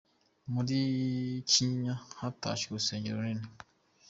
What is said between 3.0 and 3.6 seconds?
Runini